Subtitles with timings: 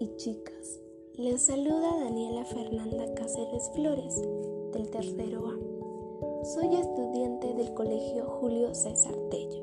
[0.00, 0.80] Y chicas,
[1.14, 4.20] les saluda Daniela Fernanda Cáceres Flores
[4.72, 6.44] del tercero A.
[6.44, 9.62] Soy estudiante del Colegio Julio César Tello.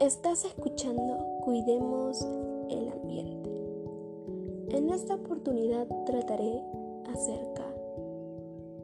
[0.00, 2.26] Estás escuchando Cuidemos
[2.70, 3.50] el Ambiente.
[4.70, 6.62] En esta oportunidad trataré
[7.12, 7.66] acerca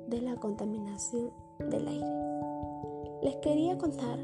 [0.09, 1.33] de la contaminación
[1.71, 2.07] del aire.
[3.23, 4.19] Les quería contar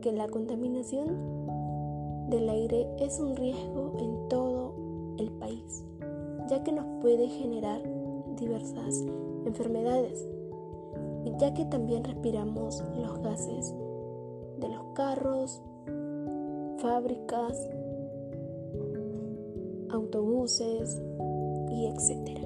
[0.00, 1.42] que la contaminación
[2.32, 4.71] del aire es un riesgo en todo
[5.18, 5.84] el país,
[6.48, 7.82] ya que nos puede generar
[8.36, 9.04] diversas
[9.46, 10.26] enfermedades,
[11.38, 13.74] ya que también respiramos los gases
[14.58, 15.62] de los carros,
[16.78, 17.68] fábricas,
[19.90, 21.00] autobuses
[21.70, 22.40] y etc.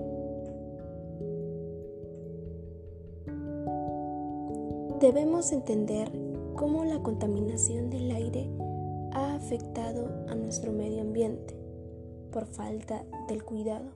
[5.01, 6.11] Debemos entender
[6.55, 8.49] cómo la contaminación del aire
[9.13, 11.66] ha afectado a nuestro medio ambiente
[12.37, 13.87] por falta del cuidado.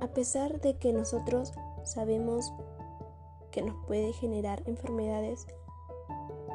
[0.00, 1.52] A pesar de que nosotros
[1.84, 2.52] sabemos
[3.52, 5.46] que nos puede generar enfermedades,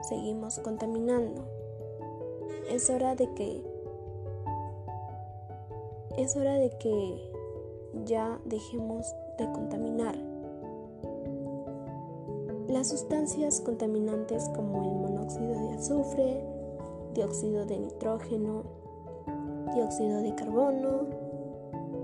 [0.02, 1.48] seguimos contaminando.
[2.70, 3.64] Es hora de que
[6.18, 7.32] es hora de que
[8.04, 10.18] ya dejemos de contaminar.
[12.68, 16.44] Las sustancias contaminantes como el monóxido de azufre,
[17.14, 18.81] dióxido de nitrógeno,
[19.74, 21.08] dióxido de carbono,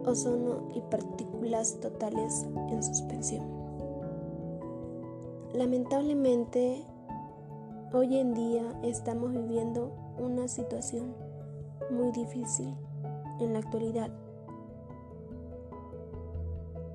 [0.05, 3.45] ozono y partículas totales en suspensión.
[5.53, 6.83] Lamentablemente,
[7.93, 11.13] hoy en día estamos viviendo una situación
[11.89, 12.75] muy difícil
[13.39, 14.09] en la actualidad,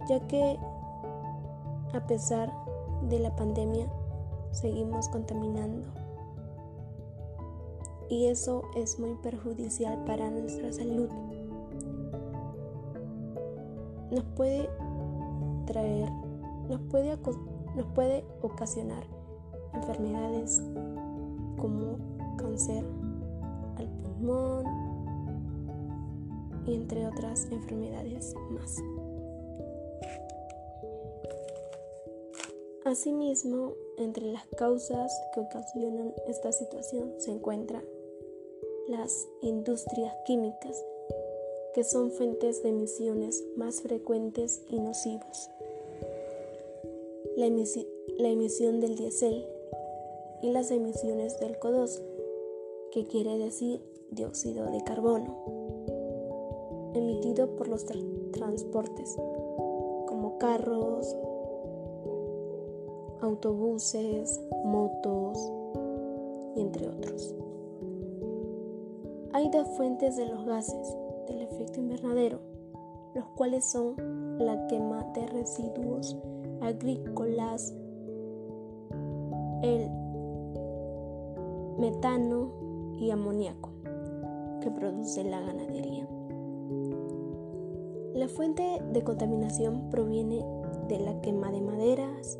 [0.09, 0.59] ya que
[1.95, 2.53] a pesar
[3.09, 3.87] de la pandemia
[4.51, 5.89] seguimos contaminando.
[8.09, 11.09] Y eso es muy perjudicial para nuestra salud.
[14.11, 14.69] Nos puede
[15.67, 16.11] traer,
[16.69, 17.17] nos puede,
[17.75, 19.05] nos puede ocasionar
[19.73, 20.63] enfermedades
[21.59, 21.97] como
[22.37, 22.85] cáncer
[23.79, 24.67] al pulmón
[26.67, 28.83] y entre otras enfermedades más.
[32.85, 37.85] Asimismo, entre las causas que ocasionan esta situación se encuentran
[38.89, 40.85] las industrias químicas,
[41.75, 45.49] que son fuentes de emisiones más frecuentes y nocivos.
[47.37, 49.47] La, emisión del diésel
[50.43, 52.03] y las emisiones del CO2,
[52.91, 55.39] que quiere decir dióxido de carbono,
[56.95, 57.87] emitido por los
[58.33, 59.15] transportes,
[60.09, 61.17] como carros,
[63.33, 65.39] autobuses, motos
[66.55, 67.35] y entre otros.
[69.33, 72.41] Hay dos fuentes de los gases del efecto invernadero,
[73.15, 73.95] los cuales son
[74.39, 76.17] la quema de residuos
[76.61, 77.75] agrícolas,
[79.63, 79.89] el
[81.79, 82.53] metano
[82.99, 83.71] y amoníaco
[84.61, 86.07] que produce la ganadería.
[88.15, 90.45] La fuente de contaminación proviene
[90.89, 92.39] de la quema de maderas,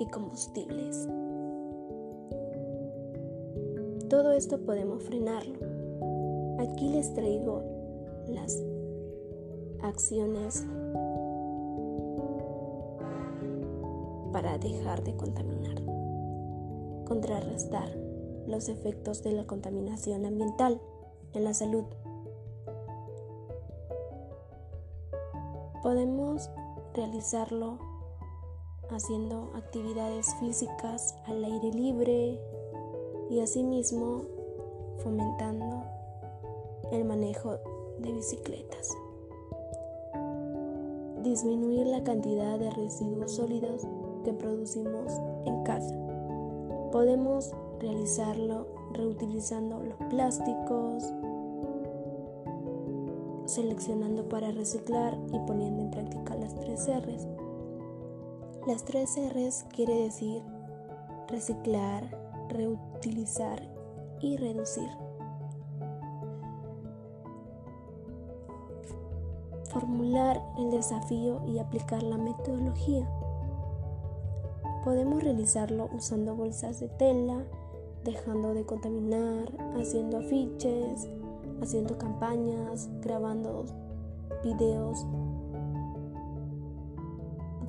[0.00, 1.08] y combustibles.
[4.08, 5.58] Todo esto podemos frenarlo.
[6.58, 7.62] Aquí les traigo
[8.26, 8.60] las
[9.82, 10.66] acciones
[14.32, 15.82] para dejar de contaminar.
[17.06, 17.88] Contrarrestar
[18.46, 20.80] los efectos de la contaminación ambiental
[21.34, 21.84] en la salud.
[25.82, 26.50] Podemos
[26.94, 27.89] realizarlo
[28.96, 32.40] haciendo actividades físicas al aire libre
[33.30, 34.24] y asimismo
[34.98, 35.84] fomentando
[36.92, 37.58] el manejo
[37.98, 38.96] de bicicletas.
[41.22, 43.86] Disminuir la cantidad de residuos sólidos
[44.24, 45.12] que producimos
[45.44, 45.94] en casa.
[46.92, 51.04] Podemos realizarlo reutilizando los plásticos,
[53.46, 57.26] seleccionando para reciclar y poniendo en práctica las tres R's
[58.66, 60.42] las tres R's quiere decir
[61.28, 62.04] reciclar,
[62.48, 63.62] reutilizar
[64.20, 64.88] y reducir.
[69.70, 73.08] Formular el desafío y aplicar la metodología.
[74.84, 77.44] Podemos realizarlo usando bolsas de tela,
[78.04, 81.08] dejando de contaminar, haciendo afiches,
[81.62, 83.64] haciendo campañas, grabando
[84.42, 85.06] videos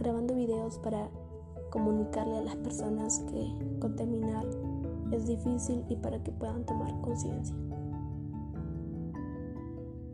[0.01, 1.09] grabando videos para
[1.69, 4.45] comunicarle a las personas que contaminar
[5.11, 7.55] es difícil y para que puedan tomar conciencia.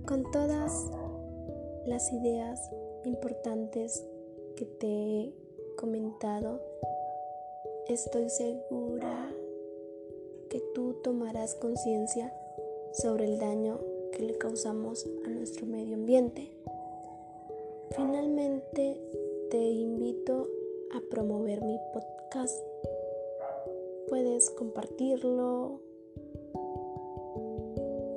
[0.07, 0.89] con todas
[1.85, 2.71] las ideas
[3.03, 4.05] importantes
[4.55, 5.33] que te he
[5.75, 6.61] comentado,
[7.89, 9.29] estoy segura
[10.49, 12.33] que tú tomarás conciencia
[12.93, 13.81] sobre el daño
[14.13, 16.53] que le causamos a nuestro medio ambiente.
[17.91, 19.01] Finalmente,
[19.49, 20.49] te invito
[20.93, 22.61] a promover mi podcast.
[24.09, 25.79] Puedes compartirlo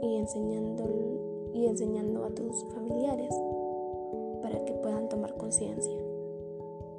[0.03, 3.33] y enseñando, y enseñando a tus familiares
[4.43, 5.97] para que puedan tomar conciencia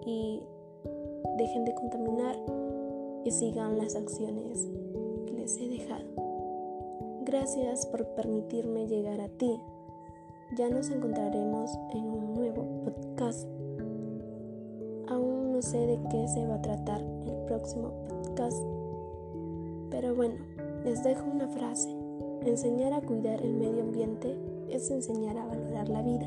[0.06, 0.42] y
[1.38, 2.38] dejen de contaminar
[3.26, 4.66] y sigan las acciones
[5.26, 6.06] que les he dejado.
[7.26, 9.60] Gracias por permitirme llegar a ti.
[10.58, 13.61] Ya nos encontraremos en un nuevo podcast.
[15.62, 18.58] No sé de qué se va a tratar el próximo podcast.
[19.92, 20.34] Pero bueno,
[20.84, 21.96] les dejo una frase.
[22.44, 24.36] Enseñar a cuidar el medio ambiente
[24.72, 26.26] es enseñar a valorar la vida.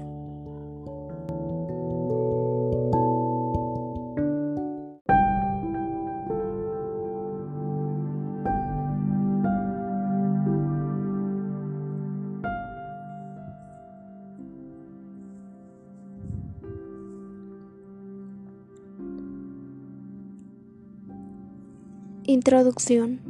[22.26, 23.20] Introducción.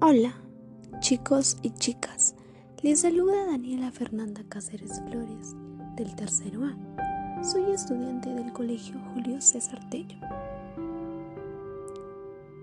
[0.00, 0.32] Hola,
[1.00, 2.34] chicos y chicas.
[2.80, 5.54] Les saluda Daniela Fernanda Cáceres Flores,
[5.94, 7.44] del tercero A.
[7.44, 10.16] Soy estudiante del Colegio Julio César Tello.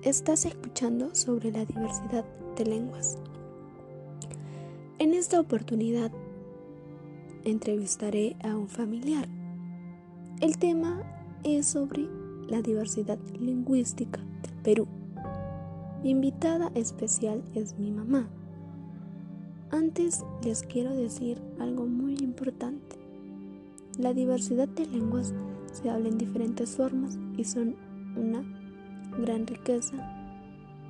[0.02, 2.26] Estás escuchando sobre la diversidad
[2.58, 3.20] de lenguas.
[4.98, 6.12] En esta oportunidad
[7.44, 9.28] entrevistaré a un familiar.
[10.42, 11.04] El tema
[11.44, 12.08] es sobre
[12.48, 15.03] la diversidad lingüística del Perú.
[16.04, 18.28] Mi invitada especial es mi mamá.
[19.72, 22.98] Antes les quiero decir algo muy importante.
[23.98, 25.34] La diversidad de lenguas
[25.72, 27.78] se habla en diferentes formas y son
[28.18, 28.44] una
[29.18, 29.96] gran riqueza,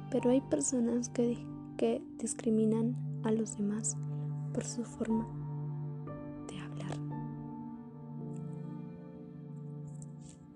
[0.10, 1.38] pero hay personas que,
[1.77, 3.95] que discriminan a los demás
[4.51, 5.27] por su forma
[6.50, 6.98] de hablar.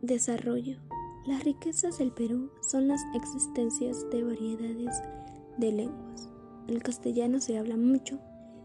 [0.01, 0.86] Desarrollo.
[1.27, 5.03] Las riquezas del Perú son las existencias de variedades
[5.57, 6.29] de lenguas.
[6.69, 8.17] El castellano se habla mucho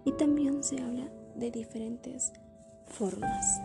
[0.05, 2.32] y también se habla de diferentes
[2.85, 3.61] formas.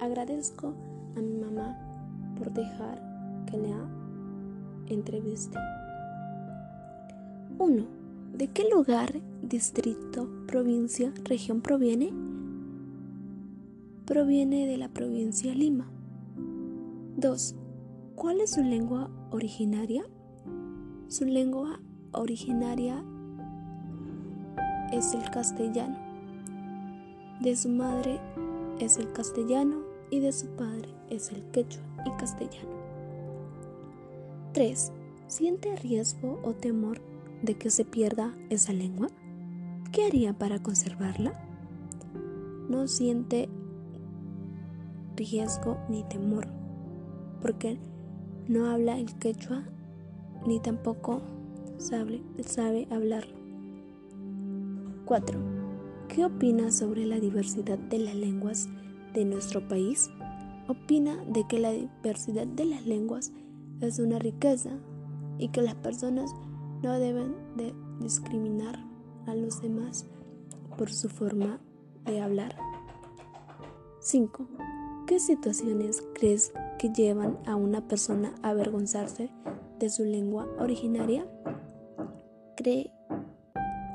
[0.00, 0.74] agradezco
[1.16, 1.76] a mi mamá
[2.38, 3.90] por dejar que la
[4.86, 5.58] entreviste.
[7.58, 7.84] 1.
[8.32, 12.10] ¿De qué lugar, distrito, provincia, región proviene?
[14.06, 15.99] Proviene de la provincia Lima.
[17.20, 17.54] 2.
[18.14, 20.02] ¿Cuál es su lengua originaria?
[21.08, 21.78] Su lengua
[22.12, 23.04] originaria
[24.90, 25.98] es el castellano.
[27.42, 28.18] De su madre
[28.78, 32.70] es el castellano y de su padre es el quechua y castellano.
[34.54, 34.92] 3.
[35.26, 37.02] ¿Siente riesgo o temor
[37.42, 39.08] de que se pierda esa lengua?
[39.92, 41.38] ¿Qué haría para conservarla?
[42.70, 43.50] No siente
[45.16, 46.59] riesgo ni temor
[47.40, 47.78] porque
[48.48, 49.64] no habla el quechua
[50.46, 51.22] ni tampoco
[51.78, 53.34] sabe, sabe hablarlo.
[55.04, 55.38] 4.
[56.08, 58.68] ¿Qué opina sobre la diversidad de las lenguas
[59.14, 60.10] de nuestro país?
[60.68, 63.32] Opina de que la diversidad de las lenguas
[63.80, 64.70] es una riqueza
[65.38, 66.30] y que las personas
[66.82, 68.78] no deben de discriminar
[69.26, 70.06] a los demás
[70.76, 71.60] por su forma
[72.04, 72.56] de hablar.
[74.00, 74.46] 5.
[75.06, 79.28] ¿Qué situaciones crees que llevan a una persona a avergonzarse
[79.78, 81.26] de su lengua originaria?
[82.56, 82.90] Cree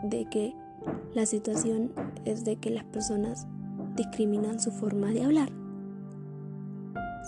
[0.04, 0.54] de que
[1.15, 1.94] la situación
[2.25, 3.48] es de que las personas
[3.96, 5.50] discriminan su forma de hablar.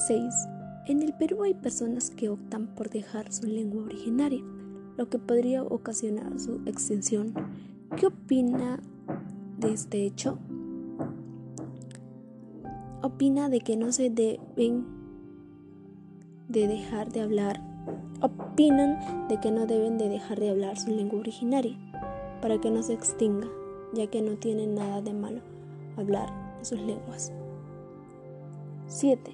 [0.06, 0.22] 6.
[0.86, 4.44] En el Perú hay personas que optan por dejar su lengua originaria,
[4.96, 7.34] lo que podría ocasionar su extinción.
[7.96, 8.80] ¿Qué opina
[9.58, 10.38] de este hecho?
[13.02, 14.97] opina de que no se deben
[16.48, 17.62] de dejar de hablar,
[18.22, 21.77] opinan de que no deben de dejar de hablar su lengua originaria
[22.42, 23.48] para que no se extinga,
[23.94, 25.42] ya que no tienen nada de malo
[25.98, 26.30] hablar
[26.62, 27.32] sus lenguas.
[28.88, 29.32] 7.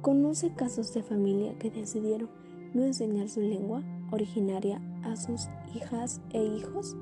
[0.00, 2.30] ¿Conoce casos de familia que decidieron
[2.74, 6.96] no enseñar su lengua originaria a sus hijas e hijos?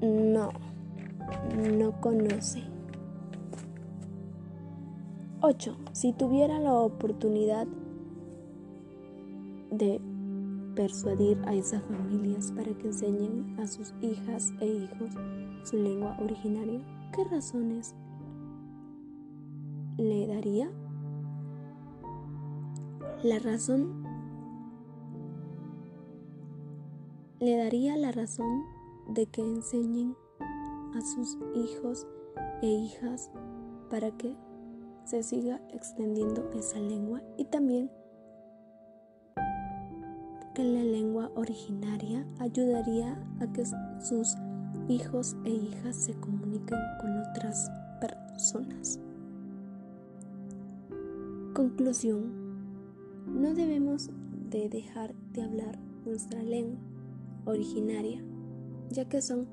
[0.00, 0.50] No,
[1.78, 2.62] no conoce.
[5.40, 5.76] 8.
[5.92, 7.66] Si tuviera la oportunidad
[9.78, 10.00] de
[10.74, 15.10] persuadir a esas familias para que enseñen a sus hijas e hijos
[15.64, 16.80] su lengua originaria?
[17.12, 17.94] ¿Qué razones
[19.96, 20.70] le daría?
[23.22, 24.04] La razón
[27.40, 28.64] le daría la razón
[29.08, 30.14] de que enseñen
[30.94, 32.06] a sus hijos
[32.62, 33.30] e hijas
[33.90, 34.34] para que
[35.04, 37.90] se siga extendiendo esa lengua y también
[40.56, 43.66] que la lengua originaria ayudaría a que
[44.00, 44.36] sus
[44.88, 47.70] hijos e hijas se comuniquen con otras
[48.00, 48.98] personas.
[51.52, 52.32] Conclusión.
[53.26, 54.08] No debemos
[54.48, 56.78] de dejar de hablar nuestra lengua
[57.44, 58.24] originaria,
[58.88, 59.46] ya que son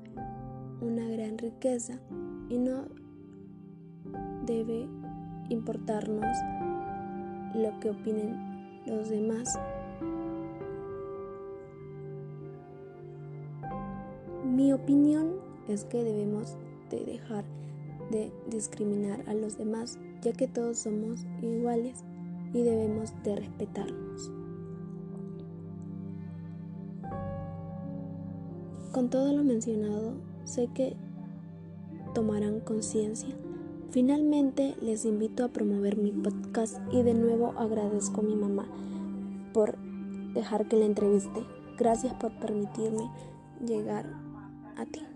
[0.80, 2.00] una gran riqueza
[2.48, 2.86] y no
[4.46, 4.88] debe
[5.50, 6.34] importarnos
[7.54, 9.58] lo que opinen los demás.
[14.54, 15.32] Mi opinión
[15.68, 16.56] es que debemos
[16.90, 17.44] de dejar
[18.10, 22.04] de discriminar a los demás, ya que todos somos iguales
[22.52, 24.30] y debemos de respetarnos.
[28.92, 30.96] Con todo lo mencionado, sé que
[32.14, 33.34] tomarán conciencia
[33.94, 38.66] Finalmente les invito a promover mi podcast y de nuevo agradezco a mi mamá
[39.52, 39.78] por
[40.34, 41.44] dejar que la entreviste.
[41.78, 43.08] Gracias por permitirme
[43.64, 44.23] llegar
[44.76, 45.13] a ti.